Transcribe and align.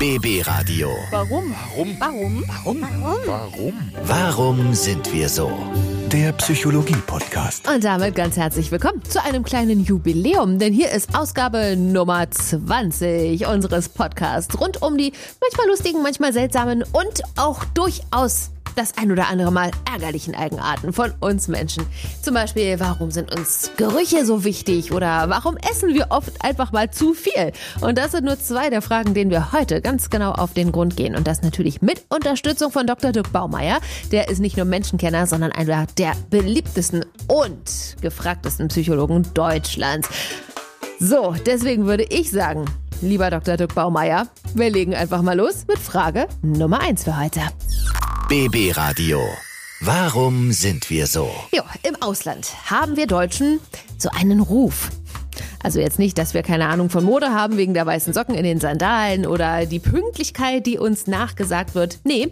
BB 0.00 0.40
Radio. 0.46 0.88
Warum? 1.10 1.54
Warum? 1.76 2.00
Warum? 2.00 2.80
Warum? 2.80 3.18
Warum? 3.26 3.74
Warum 4.06 4.74
sind 4.74 5.12
wir 5.12 5.28
so? 5.28 5.52
Der 6.10 6.32
Psychologie-Podcast. 6.32 7.68
Und 7.68 7.84
damit 7.84 8.14
ganz 8.14 8.38
herzlich 8.38 8.72
willkommen 8.72 9.04
zu 9.04 9.22
einem 9.22 9.44
kleinen 9.44 9.84
Jubiläum, 9.84 10.58
denn 10.58 10.72
hier 10.72 10.90
ist 10.90 11.14
Ausgabe 11.14 11.76
Nummer 11.76 12.30
20 12.30 13.46
unseres 13.46 13.90
Podcasts 13.90 14.58
rund 14.58 14.80
um 14.80 14.96
die 14.96 15.12
manchmal 15.38 15.66
lustigen, 15.66 16.02
manchmal 16.02 16.32
seltsamen 16.32 16.82
und 16.82 17.20
auch 17.36 17.66
durchaus 17.66 18.52
das 18.80 18.96
ein 18.96 19.12
oder 19.12 19.28
andere 19.28 19.52
Mal 19.52 19.70
ärgerlichen 19.84 20.34
Eigenarten 20.34 20.94
von 20.94 21.12
uns 21.20 21.48
Menschen. 21.48 21.84
Zum 22.22 22.32
Beispiel, 22.32 22.80
warum 22.80 23.10
sind 23.10 23.34
uns 23.36 23.70
Gerüche 23.76 24.24
so 24.24 24.42
wichtig 24.44 24.92
oder 24.92 25.28
warum 25.28 25.58
essen 25.58 25.92
wir 25.92 26.06
oft 26.08 26.42
einfach 26.42 26.72
mal 26.72 26.90
zu 26.90 27.12
viel? 27.12 27.52
Und 27.82 27.98
das 27.98 28.12
sind 28.12 28.24
nur 28.24 28.38
zwei 28.40 28.70
der 28.70 28.80
Fragen, 28.80 29.12
denen 29.12 29.30
wir 29.30 29.52
heute 29.52 29.82
ganz 29.82 30.08
genau 30.08 30.32
auf 30.32 30.54
den 30.54 30.72
Grund 30.72 30.96
gehen. 30.96 31.14
Und 31.14 31.26
das 31.26 31.42
natürlich 31.42 31.82
mit 31.82 32.06
Unterstützung 32.08 32.72
von 32.72 32.86
Dr. 32.86 33.12
Dirk 33.12 33.30
Baumeier. 33.32 33.80
Der 34.12 34.30
ist 34.30 34.38
nicht 34.38 34.56
nur 34.56 34.64
Menschenkenner, 34.64 35.26
sondern 35.26 35.52
einer 35.52 35.86
der 35.98 36.12
beliebtesten 36.30 37.04
und 37.28 37.96
gefragtesten 38.00 38.68
Psychologen 38.68 39.26
Deutschlands. 39.34 40.08
So, 40.98 41.34
deswegen 41.44 41.84
würde 41.84 42.04
ich 42.04 42.30
sagen, 42.30 42.64
lieber 43.02 43.28
Dr. 43.28 43.58
Dirk 43.58 43.74
Baumeier, 43.74 44.28
wir 44.54 44.70
legen 44.70 44.94
einfach 44.94 45.20
mal 45.20 45.36
los 45.36 45.66
mit 45.68 45.78
Frage 45.78 46.28
Nummer 46.40 46.80
1 46.80 47.04
für 47.04 47.20
heute. 47.20 47.40
BB 48.30 48.76
Radio. 48.76 49.20
Warum 49.80 50.52
sind 50.52 50.88
wir 50.88 51.08
so? 51.08 51.28
Jo, 51.52 51.64
im 51.82 52.00
Ausland 52.00 52.52
haben 52.70 52.96
wir 52.96 53.08
Deutschen 53.08 53.58
so 53.98 54.08
einen 54.10 54.38
Ruf. 54.38 54.88
Also 55.62 55.78
jetzt 55.80 55.98
nicht, 55.98 56.16
dass 56.16 56.32
wir 56.32 56.42
keine 56.42 56.68
Ahnung 56.68 56.88
von 56.88 57.04
Mode 57.04 57.30
haben 57.30 57.56
wegen 57.56 57.74
der 57.74 57.84
weißen 57.84 58.12
Socken 58.12 58.34
in 58.34 58.44
den 58.44 58.60
Sandalen 58.60 59.26
oder 59.26 59.66
die 59.66 59.78
Pünktlichkeit, 59.78 60.66
die 60.66 60.78
uns 60.78 61.06
nachgesagt 61.06 61.74
wird. 61.74 61.98
Nee, 62.04 62.28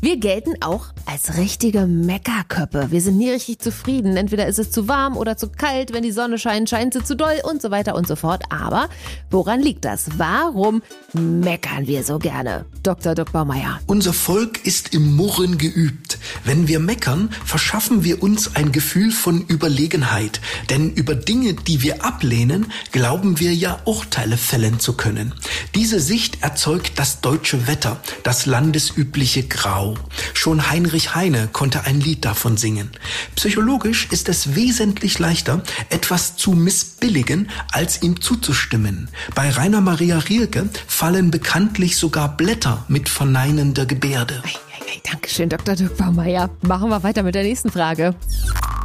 wir 0.00 0.16
gelten 0.16 0.54
auch 0.60 0.86
als 1.06 1.36
richtige 1.38 1.86
Meckerköppe. 1.86 2.88
Wir 2.90 3.00
sind 3.00 3.18
nie 3.18 3.30
richtig 3.30 3.60
zufrieden. 3.60 4.16
Entweder 4.16 4.46
ist 4.46 4.58
es 4.58 4.70
zu 4.70 4.88
warm 4.88 5.16
oder 5.16 5.36
zu 5.36 5.48
kalt. 5.48 5.92
Wenn 5.92 6.02
die 6.02 6.12
Sonne 6.12 6.38
scheint, 6.38 6.68
scheint 6.68 6.94
sie 6.94 7.04
zu 7.04 7.14
doll 7.14 7.40
und 7.48 7.62
so 7.62 7.70
weiter 7.70 7.94
und 7.94 8.08
so 8.08 8.16
fort. 8.16 8.44
Aber 8.50 8.88
woran 9.30 9.60
liegt 9.60 9.84
das? 9.84 10.06
Warum 10.16 10.82
meckern 11.12 11.86
wir 11.86 12.02
so 12.02 12.18
gerne? 12.18 12.64
Dr. 12.82 13.14
Dr. 13.14 13.32
Baumeier. 13.32 13.80
Unser 13.86 14.12
Volk 14.12 14.66
ist 14.66 14.92
im 14.92 15.14
Murren 15.14 15.56
geübt. 15.56 16.18
Wenn 16.44 16.66
wir 16.66 16.80
meckern, 16.80 17.30
verschaffen 17.44 18.02
wir 18.02 18.22
uns 18.22 18.56
ein 18.56 18.72
Gefühl 18.72 19.12
von 19.12 19.42
Überlegenheit. 19.42 20.40
Denn 20.68 20.90
über 20.90 21.14
Dinge, 21.14 21.54
die 21.54 21.82
wir 21.82 22.04
ablehnen, 22.04 22.71
glauben 22.90 23.38
wir 23.38 23.54
ja 23.54 23.80
Urteile 23.84 24.36
fällen 24.36 24.80
zu 24.80 24.94
können. 24.94 25.32
Diese 25.74 26.00
Sicht 26.00 26.42
erzeugt 26.42 26.98
das 26.98 27.20
deutsche 27.20 27.66
Wetter, 27.66 28.00
das 28.22 28.46
landesübliche 28.46 29.44
Grau. 29.44 29.96
Schon 30.34 30.70
Heinrich 30.70 31.14
Heine 31.14 31.48
konnte 31.52 31.84
ein 31.84 32.00
Lied 32.00 32.24
davon 32.24 32.56
singen. 32.56 32.90
Psychologisch 33.36 34.08
ist 34.10 34.28
es 34.28 34.54
wesentlich 34.54 35.18
leichter, 35.18 35.62
etwas 35.90 36.36
zu 36.36 36.52
missbilligen, 36.52 37.50
als 37.70 38.02
ihm 38.02 38.20
zuzustimmen. 38.20 39.08
Bei 39.34 39.50
Rainer 39.50 39.80
Maria 39.80 40.18
Rilke 40.18 40.68
fallen 40.86 41.30
bekanntlich 41.30 41.96
sogar 41.96 42.36
Blätter 42.36 42.84
mit 42.88 43.08
verneinender 43.08 43.86
Gebärde. 43.86 44.42
Ei, 44.44 44.48
ei, 44.48 44.92
ei, 44.92 45.00
Dankeschön, 45.10 45.48
Dr. 45.48 45.74
Dirk 45.74 45.96
Baumeier. 45.96 46.50
Machen 46.62 46.90
wir 46.90 47.02
weiter 47.02 47.22
mit 47.22 47.34
der 47.34 47.42
nächsten 47.42 47.70
Frage. 47.70 48.14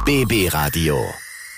BB 0.04 0.52
Radio. 0.52 0.98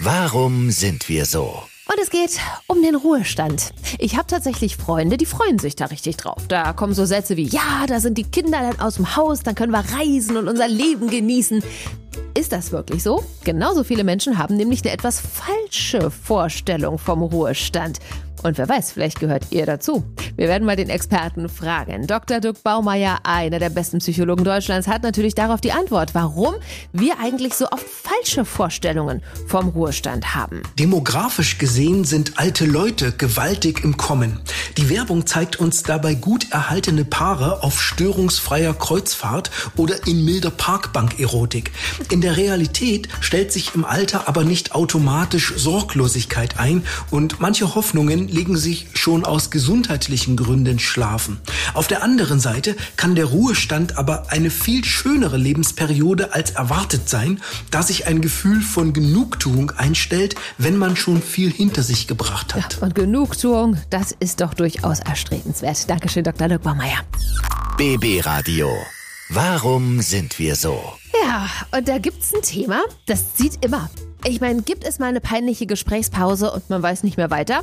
Warum 0.01 0.71
sind 0.71 1.09
wir 1.09 1.27
so? 1.27 1.70
Und 1.91 1.99
es 2.01 2.11
geht 2.11 2.39
um 2.69 2.83
den 2.83 2.95
Ruhestand. 2.95 3.73
Ich 3.99 4.17
habe 4.17 4.29
tatsächlich 4.29 4.77
Freunde, 4.77 5.17
die 5.17 5.27
freuen 5.27 5.59
sich 5.59 5.75
da 5.75 5.87
richtig 5.87 6.19
drauf. 6.19 6.47
Da 6.47 6.73
kommen 6.73 6.95
so 6.95 7.05
Sätze 7.05 7.37
wie, 7.37 7.49
ja, 7.49 7.85
da 7.89 7.99
sind 7.99 8.17
die 8.17 8.23
Kinder 8.23 8.61
dann 8.61 8.79
aus 8.79 8.95
dem 8.95 9.17
Haus, 9.17 9.41
dann 9.43 9.57
können 9.57 9.73
wir 9.73 9.85
reisen 9.99 10.37
und 10.37 10.47
unser 10.47 10.69
Leben 10.69 11.11
genießen. 11.11 11.65
Ist 12.39 12.53
das 12.53 12.71
wirklich 12.71 13.03
so? 13.03 13.25
Genauso 13.43 13.83
viele 13.83 14.05
Menschen 14.05 14.39
haben 14.39 14.57
nämlich 14.57 14.85
eine 14.85 14.93
etwas 14.93 15.21
falsche 15.21 16.13
Vorstellung 16.13 16.97
vom 16.97 17.25
Ruhestand. 17.25 17.99
Und 18.43 18.59
wer 18.59 18.69
weiß, 18.69 18.93
vielleicht 18.93 19.21
gehört 19.21 19.47
ihr 19.51 19.67
dazu. 19.67 20.05
Wir 20.37 20.49
werden 20.49 20.65
mal 20.65 20.77
den 20.77 20.89
Experten 20.89 21.49
fragen. 21.49 22.07
Dr. 22.07 22.41
Dirk 22.41 22.63
Baumeier, 22.63 23.19
einer 23.25 23.59
der 23.59 23.71
besten 23.71 23.99
Psychologen 23.99 24.45
Deutschlands, 24.45 24.89
hat 24.89 25.03
natürlich 25.03 25.35
darauf 25.35 25.61
die 25.61 25.73
Antwort, 25.73 26.15
warum 26.15 26.55
wir 26.93 27.19
eigentlich 27.21 27.55
so 27.55 27.67
oft 27.71 27.85
falsche 27.87 28.45
Vorstellungen 28.45 29.23
vom 29.47 29.69
Ruhestand 29.69 30.35
haben. 30.35 30.63
Demografisch 30.79 31.59
gesehen 31.59 32.05
sind 32.05 32.39
alte 32.39 32.65
Leute 32.65 33.13
gewaltig 33.13 33.85
im 33.85 33.97
Kommen. 33.97 34.41
Die 34.77 34.89
Werbung 34.89 35.27
zeigt 35.27 35.57
uns 35.61 35.83
dabei 35.83 36.15
gut 36.15 36.51
erhaltene 36.51 37.05
Paare 37.05 37.63
auf 37.63 37.81
störungsfreier 37.81 38.73
Kreuzfahrt 38.73 39.51
oder 39.77 40.07
in 40.07 40.25
milder 40.25 40.51
Parkbank-Erotik. 40.51 41.73
In 42.11 42.21
der 42.21 42.37
Realität 42.37 43.09
stellt 43.21 43.53
sich 43.53 43.75
im 43.75 43.85
Alter 43.85 44.29
aber 44.29 44.45
nicht 44.45 44.75
automatisch 44.75 45.53
Sorglosigkeit 45.57 46.59
ein 46.59 46.85
und 47.11 47.41
manche 47.41 47.75
Hoffnungen 47.75 48.30
legen 48.31 48.57
sich 48.57 48.87
schon 48.95 49.25
aus 49.25 49.51
gesundheitlichen 49.51 50.37
Gründen 50.37 50.79
schlafen. 50.79 51.41
Auf 51.75 51.89
der 51.89 52.03
anderen 52.03 52.41
Seite 52.41 52.77
kann 52.97 53.15
der 53.15 53.27
Ruhestand 53.27 53.99
aber 53.99 54.31
eine 54.31 54.51
viel 54.51 54.85
schönere 54.85 55.37
Lebensperiode 55.37 56.33
als 56.33 56.53
erwartet 56.53 57.09
sein, 57.09 57.41
da 57.71 57.83
sich 57.83 58.07
ein 58.07 58.21
Gefühl 58.21 58.63
von 58.63 58.93
Genugtuung 58.93 59.71
einstellt, 59.73 60.35
wenn 60.59 60.77
man 60.77 60.97
schon 60.97 61.23
viel 61.23 61.51
hinter 61.51 61.83
sich 61.83 62.07
gebracht 62.07 62.55
hat. 62.55 62.79
Und 62.81 62.95
Genugtuung, 62.95 63.77
das 63.91 64.13
ist 64.19 64.41
doch 64.41 64.55
durchaus 64.55 65.01
erstrebenswert. 65.01 65.89
Dankeschön, 65.89 66.25
Dr. 66.25 66.49
Dirk 66.49 66.63
Baumeier. 66.63 67.01
BB 67.77 68.25
Radio. 68.25 68.69
Warum 69.31 70.01
sind 70.01 70.39
wir 70.39 70.57
so? 70.57 70.83
Ja, 71.23 71.49
und 71.77 71.87
da 71.89 71.99
gibt's 71.99 72.35
ein 72.35 72.43
Thema, 72.43 72.83
das 73.07 73.35
zieht 73.35 73.65
immer. 73.65 73.89
Ich 74.25 74.41
meine, 74.41 74.63
gibt 74.63 74.85
es 74.85 74.99
mal 74.99 75.07
eine 75.07 75.21
peinliche 75.21 75.67
Gesprächspause 75.67 76.51
und 76.51 76.69
man 76.69 76.83
weiß 76.83 77.05
nicht 77.05 77.17
mehr 77.17 77.31
weiter? 77.31 77.63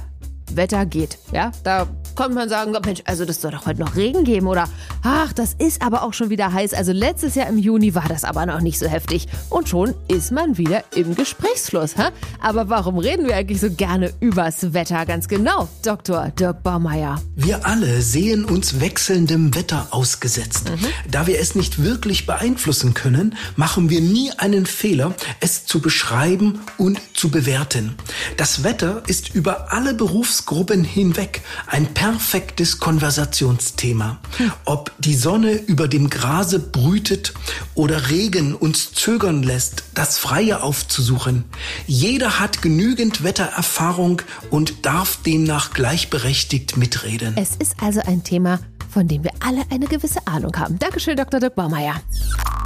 Wetter 0.53 0.85
geht, 0.85 1.17
ja? 1.31 1.51
Da 1.63 1.87
kommt 2.17 2.33
man 2.33 2.49
sagen, 2.49 2.75
Mensch, 2.83 3.01
also 3.05 3.25
das 3.25 3.41
soll 3.41 3.51
doch 3.51 3.67
heute 3.67 3.79
noch 3.79 3.95
Regen 3.95 4.23
geben 4.23 4.47
oder 4.47 4.67
ach, 5.03 5.31
das 5.33 5.53
ist 5.53 5.83
aber 5.83 6.01
auch 6.01 6.13
schon 6.13 6.31
wieder 6.31 6.51
heiß. 6.51 6.73
Also 6.73 6.91
letztes 6.91 7.35
Jahr 7.35 7.47
im 7.47 7.59
Juni 7.59 7.93
war 7.93 8.07
das 8.09 8.23
aber 8.23 8.45
noch 8.47 8.59
nicht 8.59 8.79
so 8.79 8.87
heftig 8.87 9.27
und 9.49 9.69
schon 9.69 9.93
ist 10.07 10.31
man 10.31 10.57
wieder 10.57 10.83
im 10.95 11.15
Gesprächsfluss, 11.15 11.95
hä? 11.95 12.09
Aber 12.41 12.69
warum 12.69 12.97
reden 12.97 13.27
wir 13.27 13.35
eigentlich 13.35 13.61
so 13.61 13.69
gerne 13.69 14.11
übers 14.19 14.73
Wetter? 14.73 15.05
Ganz 15.05 15.27
genau, 15.27 15.69
Dr. 15.83 16.31
Dirk 16.31 16.63
Baumeier. 16.63 17.21
Wir 17.35 17.67
alle 17.67 18.01
sehen 18.01 18.45
uns 18.45 18.79
wechselndem 18.79 19.53
Wetter 19.53 19.87
ausgesetzt. 19.91 20.71
Da 21.09 21.27
wir 21.27 21.39
es 21.39 21.53
nicht 21.53 21.83
wirklich 21.83 22.25
beeinflussen 22.25 22.95
können, 22.95 23.35
machen 23.55 23.91
wir 23.91 24.01
nie 24.01 24.31
einen 24.37 24.65
Fehler, 24.65 25.13
es 25.39 25.67
zu 25.67 25.81
beschreiben 25.81 26.61
und 26.79 26.99
zu 27.13 27.29
bewerten. 27.29 27.95
Das 28.37 28.63
Wetter 28.63 29.03
ist 29.05 29.35
über 29.35 29.71
alle 29.71 29.93
Berufsgruppen 29.93 30.83
hinweg 30.83 31.41
ein 31.67 31.93
perfektes 32.11 32.79
Konversationsthema. 32.79 34.19
Ob 34.63 34.93
die 34.97 35.13
Sonne 35.13 35.51
über 35.51 35.89
dem 35.89 36.09
Grase 36.09 36.57
brütet 36.57 37.33
oder 37.75 38.09
Regen 38.09 38.55
uns 38.55 38.93
zögern 38.93 39.43
lässt, 39.43 39.83
das 39.93 40.17
Freie 40.17 40.63
aufzusuchen. 40.63 41.43
Jeder 41.85 42.39
hat 42.39 42.61
genügend 42.61 43.25
Wettererfahrung 43.25 44.21
und 44.49 44.85
darf 44.85 45.21
demnach 45.23 45.73
gleichberechtigt 45.73 46.77
mitreden. 46.77 47.35
Es 47.35 47.57
ist 47.57 47.75
also 47.81 47.99
ein 48.05 48.23
Thema, 48.23 48.61
von 48.89 49.09
dem 49.09 49.25
wir 49.25 49.31
alle 49.41 49.63
eine 49.69 49.87
gewisse 49.87 50.25
Ahnung 50.27 50.55
haben. 50.55 50.79
Dankeschön, 50.79 51.17
Dr. 51.17 51.41
Dirk 51.41 51.55
Baumeier. 51.55 51.95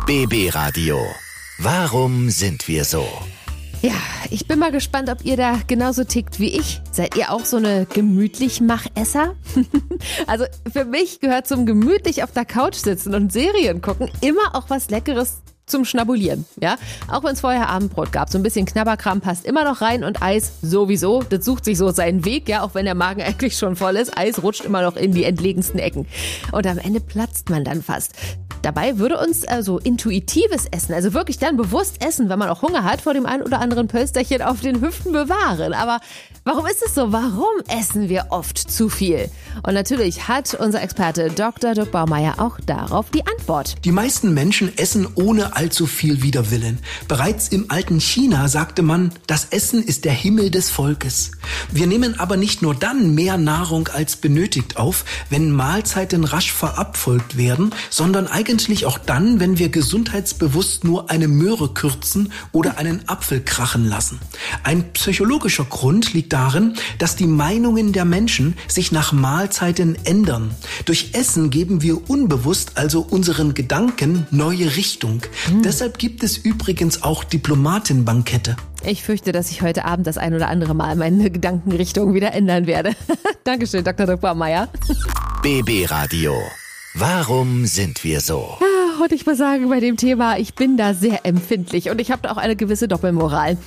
BB 0.06 0.54
Radio. 0.54 1.00
Warum 1.58 2.30
sind 2.30 2.68
wir 2.68 2.86
so? 2.86 3.08
Ja, 3.82 3.94
ich 4.30 4.48
bin 4.48 4.60
mal 4.60 4.72
gespannt, 4.72 5.10
ob 5.10 5.26
ihr 5.26 5.38
da 5.38 5.60
genauso 5.66 6.04
tickt 6.04 6.40
wie 6.40 6.56
ich. 6.56 6.82
Seid 6.92 7.18
ihr 7.18 7.32
auch 7.32 7.46
so 7.46 7.58
eine 7.58 7.88
gemütlich 7.92 8.62
Machesser? 8.62 9.36
also 10.28 10.46
für 10.72 10.86
mich 10.86 11.20
gehört 11.20 11.48
zum 11.48 11.66
gemütlich 11.66 12.24
auf 12.24 12.32
der 12.32 12.46
Couch 12.46 12.76
sitzen 12.76 13.16
und 13.16 13.34
Serien 13.34 13.82
gucken 13.82 14.12
immer 14.22 14.54
auch 14.54 14.70
was 14.70 14.92
Leckeres 14.92 15.42
zum 15.72 15.86
Schnabulieren, 15.86 16.46
ja? 16.60 16.76
Auch 17.10 17.24
wenn 17.24 17.34
es 17.34 17.42
vorher 17.42 17.70
Abendbrot 17.70 18.12
gab, 18.12 18.30
so 18.30 18.38
ein 18.38 18.44
bisschen 18.44 18.66
Knabberkram 18.66 19.22
passt 19.22 19.46
immer 19.46 19.64
noch 19.64 19.82
rein 19.82 20.04
und 20.04 20.22
Eis 20.22 20.52
sowieso, 20.62 21.24
das 21.24 21.44
sucht 21.46 21.66
sich 21.66 21.78
so 21.78 21.92
seinen 21.92 22.26
Weg, 22.26 22.48
ja, 22.48 22.62
auch 22.62 22.76
wenn 22.76 22.86
der 22.86 22.96
Magen 22.96 23.22
eigentlich 23.24 23.58
schon 23.58 23.76
voll 23.76 23.96
ist, 23.96 24.18
Eis 24.18 24.44
rutscht 24.44 24.66
immer 24.66 24.82
noch 24.82 24.96
in 24.96 25.14
die 25.14 25.24
entlegensten 25.24 25.80
Ecken. 25.80 26.06
Und 26.52 26.68
am 26.68 26.78
Ende 26.78 27.00
platzt 27.00 27.50
man 27.50 27.64
dann 27.64 27.82
fast. 27.82 28.14
Dabei 28.62 29.00
würde 29.00 29.18
uns 29.18 29.44
also 29.48 29.80
intuitives 29.80 30.68
Essen, 30.68 30.94
also 30.94 31.14
wirklich 31.14 31.40
dann 31.40 31.58
bewusst 31.58 32.06
essen, 32.06 32.30
wenn 32.30 32.38
man 32.38 32.50
auch 32.50 32.62
Hunger 32.62 32.84
hat, 32.84 33.02
vor 33.02 33.14
dem 33.14 33.26
einen 33.26 33.42
oder 33.42 33.60
anderen 33.60 33.88
Pölsterchen 33.88 34.42
auf 34.44 34.62
den 34.62 34.82
Hüften 34.82 35.12
bewahren. 35.12 35.74
Aber 35.74 36.00
Warum 36.44 36.66
ist 36.66 36.82
es 36.84 36.96
so? 36.96 37.12
Warum 37.12 37.62
essen 37.68 38.10
wir 38.10 38.26
oft 38.32 38.58
zu 38.58 38.90
viel? 38.90 39.30
Und 39.62 39.76
natürlich 39.76 40.28
hat 40.28 40.56
unser 40.56 40.82
Experte 40.82 41.30
Dr. 41.30 41.76
Dirk 41.76 41.92
Baumeier 41.92 42.40
auch 42.40 42.60
darauf 42.66 43.12
die 43.12 43.24
Antwort. 43.28 43.76
Die 43.86 43.92
meisten 43.92 44.34
Menschen 44.34 44.76
essen 44.76 45.08
ohne 45.14 45.56
allzu 45.56 45.86
viel 45.86 46.24
Widerwillen. 46.24 46.80
Bereits 47.08 47.50
im 47.50 47.66
alten 47.70 48.00
China 48.00 48.48
sagte 48.48 48.82
man, 48.82 49.12
das 49.28 49.50
Essen 49.52 49.84
ist 49.84 50.04
der 50.04 50.14
Himmel 50.14 50.50
des 50.50 50.72
Volkes. 50.72 51.30
Wir 51.72 51.86
nehmen 51.86 52.20
aber 52.20 52.38
nicht 52.38 52.64
nur 52.64 52.74
dann 52.74 53.14
mehr 53.14 53.38
Nahrung 53.38 53.90
als 53.90 54.16
benötigt 54.16 54.78
auf, 54.78 55.06
wenn 55.30 55.52
Mahlzeiten 55.52 56.24
rasch 56.24 56.52
verabfolgt 56.52 57.38
werden, 57.38 57.72
sondern 57.92 58.26
eigentlich 58.26 58.88
auch 58.88 58.98
dann, 58.98 59.40
wenn 59.40 59.60
wir 59.60 59.70
gesundheitsbewusst 59.70 60.86
nur 60.86 61.12
eine 61.12 61.28
Möhre 61.28 61.72
kürzen 61.72 62.34
oder 62.52 62.80
einen 62.80 63.08
Apfel 63.08 63.44
krachen 63.44 63.86
lassen. 63.86 64.20
Ein 64.64 64.92
psychologischer 64.94 65.66
Grund 65.66 66.14
liegt 66.14 66.31
darin, 66.32 66.74
dass 66.98 67.16
die 67.16 67.28
Meinungen 67.28 67.94
der 67.94 68.06
Menschen 68.06 68.56
sich 68.68 68.92
nach 68.92 69.12
Mahlzeiten 69.12 69.98
ändern. 70.06 70.52
Durch 70.86 71.12
Essen 71.14 71.50
geben 71.50 71.82
wir 71.82 72.10
unbewusst 72.10 72.74
also 72.76 73.02
unseren 73.02 73.54
Gedanken 73.54 74.28
neue 74.32 74.76
Richtung. 74.76 75.22
Mhm. 75.52 75.64
Deshalb 75.64 75.98
gibt 75.98 76.24
es 76.24 76.38
übrigens 76.38 77.04
auch 77.04 77.24
Diplomatenbankette. 77.24 78.56
Ich 78.84 79.04
fürchte, 79.04 79.32
dass 79.32 79.52
ich 79.52 79.62
heute 79.62 79.86
Abend 79.86 80.08
das 80.08 80.18
ein 80.18 80.34
oder 80.34 80.48
andere 80.48 80.74
Mal 80.74 80.96
meine 80.96 81.30
Gedankenrichtung 81.30 82.14
wieder 82.14 82.34
ändern 82.34 82.66
werde. 82.66 82.94
Dankeschön, 83.44 83.84
Dr. 83.84 84.08
Dr. 84.08 84.34
Meier. 84.34 84.70
BB 85.44 85.90
Radio. 85.92 86.36
Warum 86.96 87.66
sind 87.68 88.04
wir 88.04 88.22
so? 88.22 88.58
Ja, 88.60 89.04
und 89.04 89.12
ich 89.12 89.26
muss 89.26 89.38
sagen, 89.38 89.70
bei 89.70 89.80
dem 89.80 89.98
Thema, 89.98 90.38
ich 90.38 90.56
bin 90.56 90.78
da 90.78 90.94
sehr 90.94 91.26
empfindlich 91.26 91.90
und 91.90 92.02
ich 92.02 92.12
habe 92.12 92.24
da 92.24 92.32
auch 92.32 92.38
eine 92.38 92.56
gewisse 92.56 92.88
Doppelmoral. 92.88 93.58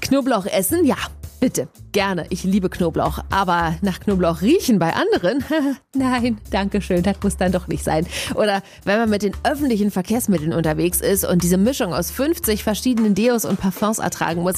Knoblauch 0.00 0.46
essen, 0.46 0.84
ja, 0.84 0.96
Bitte, 1.42 1.66
gerne. 1.90 2.26
Ich 2.28 2.44
liebe 2.44 2.70
Knoblauch. 2.70 3.18
Aber 3.30 3.74
nach 3.82 3.98
Knoblauch 3.98 4.42
riechen 4.42 4.78
bei 4.78 4.92
anderen? 4.92 5.44
Nein, 5.96 6.38
danke 6.52 6.80
schön. 6.80 7.02
Das 7.02 7.16
muss 7.24 7.36
dann 7.36 7.50
doch 7.50 7.66
nicht 7.66 7.82
sein. 7.82 8.06
Oder 8.36 8.62
wenn 8.84 9.00
man 9.00 9.10
mit 9.10 9.22
den 9.22 9.32
öffentlichen 9.42 9.90
Verkehrsmitteln 9.90 10.52
unterwegs 10.52 11.00
ist 11.00 11.24
und 11.24 11.42
diese 11.42 11.56
Mischung 11.56 11.94
aus 11.94 12.12
50 12.12 12.62
verschiedenen 12.62 13.16
Deos 13.16 13.44
und 13.44 13.58
Parfums 13.58 13.98
ertragen 13.98 14.42
muss. 14.42 14.54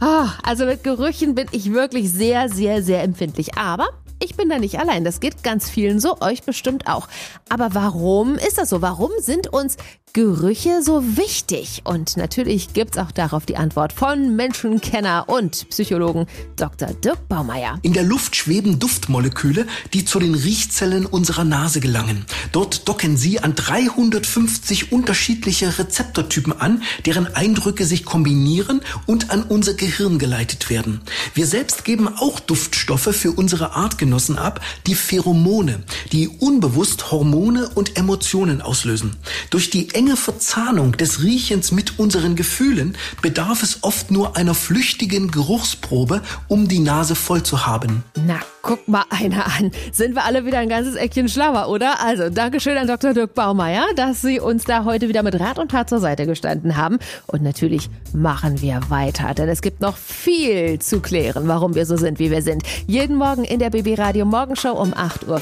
Oh, 0.00 0.26
also 0.42 0.66
mit 0.66 0.82
Gerüchen 0.82 1.36
bin 1.36 1.46
ich 1.52 1.72
wirklich 1.72 2.10
sehr, 2.10 2.48
sehr, 2.48 2.82
sehr 2.82 3.04
empfindlich. 3.04 3.56
Aber 3.56 3.86
ich 4.18 4.34
bin 4.36 4.48
da 4.48 4.58
nicht 4.58 4.78
allein. 4.78 5.04
Das 5.04 5.20
geht 5.20 5.42
ganz 5.42 5.68
vielen 5.68 6.00
so, 6.00 6.20
euch 6.20 6.42
bestimmt 6.42 6.86
auch. 6.86 7.08
Aber 7.48 7.74
warum 7.74 8.36
ist 8.36 8.58
das 8.58 8.70
so? 8.70 8.82
Warum 8.82 9.10
sind 9.20 9.52
uns 9.52 9.76
Gerüche 10.12 10.82
so 10.82 11.16
wichtig? 11.18 11.82
Und 11.84 12.16
natürlich 12.16 12.72
gibt's 12.72 12.96
auch 12.96 13.12
darauf 13.12 13.44
die 13.44 13.58
Antwort 13.58 13.92
von 13.92 14.34
Menschenkenner 14.34 15.28
und 15.28 15.68
Psychologen 15.68 16.26
Dr. 16.56 16.88
Dirk 16.94 17.28
Baumeier. 17.28 17.78
In 17.82 17.92
der 17.92 18.04
Luft 18.04 18.34
schweben 18.34 18.78
Duftmoleküle, 18.78 19.66
die 19.92 20.06
zu 20.06 20.18
den 20.18 20.34
Riechzellen 20.34 21.04
unserer 21.04 21.44
Nase 21.44 21.80
gelangen. 21.80 22.24
Dort 22.52 22.88
docken 22.88 23.18
sie 23.18 23.40
an 23.40 23.54
350 23.54 24.92
unterschiedliche 24.92 25.78
Rezeptortypen 25.78 26.58
an, 26.58 26.82
deren 27.04 27.34
Eindrücke 27.34 27.84
sich 27.84 28.06
kombinieren 28.06 28.80
und 29.04 29.30
an 29.30 29.42
unser 29.42 29.74
Gehirn 29.74 30.18
geleitet 30.18 30.70
werden. 30.70 31.02
Wir 31.34 31.46
selbst 31.46 31.84
geben 31.84 32.08
auch 32.08 32.40
Duftstoffe 32.40 33.14
für 33.14 33.32
unsere 33.32 33.72
Artgenossen 33.72 34.05
ab, 34.36 34.60
die 34.86 34.94
Pheromone, 34.94 35.80
die 36.12 36.28
unbewusst 36.28 37.10
Hormone 37.10 37.68
und 37.74 37.96
Emotionen 37.96 38.60
auslösen. 38.62 39.16
Durch 39.50 39.70
die 39.70 39.94
enge 39.94 40.16
Verzahnung 40.16 40.92
des 40.92 41.22
Riechens 41.22 41.72
mit 41.72 41.98
unseren 41.98 42.36
Gefühlen 42.36 42.96
bedarf 43.22 43.62
es 43.62 43.82
oft 43.82 44.10
nur 44.10 44.36
einer 44.36 44.54
flüchtigen 44.54 45.30
Geruchsprobe, 45.30 46.22
um 46.48 46.68
die 46.68 46.80
Nase 46.80 47.14
voll 47.14 47.42
zu 47.42 47.66
haben. 47.66 48.02
Na, 48.14 48.40
guck 48.66 48.88
mal 48.88 49.04
einer 49.10 49.46
an. 49.46 49.70
Sind 49.92 50.16
wir 50.16 50.24
alle 50.24 50.44
wieder 50.44 50.58
ein 50.58 50.68
ganzes 50.68 50.96
Eckchen 50.96 51.28
schlauer, 51.28 51.68
oder? 51.68 52.00
Also, 52.00 52.30
Dankeschön 52.30 52.76
an 52.76 52.88
Dr. 52.88 53.14
Dirk 53.14 53.34
Baumeier, 53.34 53.84
dass 53.94 54.22
Sie 54.22 54.40
uns 54.40 54.64
da 54.64 54.84
heute 54.84 55.08
wieder 55.08 55.22
mit 55.22 55.38
Rat 55.38 55.58
und 55.58 55.70
Tat 55.70 55.88
zur 55.88 56.00
Seite 56.00 56.26
gestanden 56.26 56.76
haben. 56.76 56.98
Und 57.28 57.42
natürlich 57.42 57.88
machen 58.12 58.60
wir 58.60 58.80
weiter, 58.88 59.34
denn 59.34 59.48
es 59.48 59.62
gibt 59.62 59.80
noch 59.80 59.96
viel 59.96 60.80
zu 60.80 61.00
klären, 61.00 61.46
warum 61.46 61.76
wir 61.76 61.86
so 61.86 61.96
sind, 61.96 62.18
wie 62.18 62.32
wir 62.32 62.42
sind. 62.42 62.64
Jeden 62.88 63.16
Morgen 63.16 63.44
in 63.44 63.60
der 63.60 63.70
BB 63.70 63.95
Radio 63.98 64.24
Morgenshow 64.24 64.72
um 64.72 64.92
8.40 64.92 65.26
Uhr. 65.28 65.40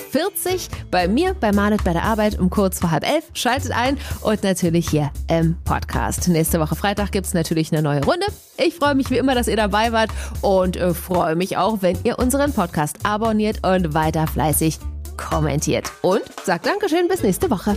Bei 0.91 1.09
mir, 1.09 1.35
bei 1.35 1.53
Manet 1.53 1.85
bei 1.85 1.93
der 1.93 2.05
Arbeit 2.05 2.39
um 2.39 2.51
kurz 2.51 2.81
vor 2.81 2.91
halb 2.91 3.09
elf. 3.09 3.25
Schaltet 3.35 3.73
ein 3.73 3.99
und 4.23 4.43
natürlich 4.43 4.89
hier 4.89 5.11
im 5.29 5.57
Podcast. 5.65 6.29
Nächste 6.29 6.61
Woche 6.61 6.77
Freitag 6.77 7.13
gibt 7.13 7.27
es 7.27 7.35
natürlich 7.35 7.73
eine 7.73 7.83
neue 7.83 8.05
Runde. 8.05 8.27
Ich 8.57 8.75
freue 8.75 8.95
mich 8.95 9.11
wie 9.11 9.19
immer, 9.19 9.35
dass 9.35 9.49
ihr 9.49 9.57
dabei 9.57 9.93
wart 9.93 10.11
und 10.43 10.77
äh, 10.77 10.95
freue 10.95 11.37
mich 11.37 11.57
auch, 11.57 11.83
wenn 11.83 11.99
ihr 12.05 12.19
unseren 12.19 12.53
Podcast 12.53 12.99
abonniert 13.05 13.67
und 13.67 13.95
weiter 13.95 14.27
fleißig 14.27 14.79
kommentiert. 15.17 15.91
Und 16.03 16.23
sagt 16.45 16.67
Dankeschön, 16.67 17.09
bis 17.09 17.23
nächste 17.23 17.51
Woche. 17.51 17.77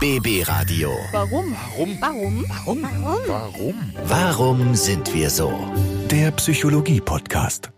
BB 0.00 0.46
Radio. 0.46 0.90
Warum? 1.12 1.56
Warum? 2.00 2.00
Warum? 2.00 2.82
Warum? 2.82 3.18
Warum? 3.26 3.74
Warum 4.06 4.74
sind 4.74 5.14
wir 5.14 5.30
so? 5.30 5.52
Der 6.10 6.30
Psychologie-Podcast. 6.32 7.70